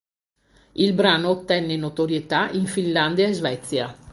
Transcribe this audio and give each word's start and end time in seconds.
Il 0.73 0.93
brano 0.93 1.29
ottenne 1.29 1.75
notorietà 1.77 2.49
in 2.49 2.65
Finlandia 2.65 3.27
e 3.27 3.33
Svezia. 3.33 3.95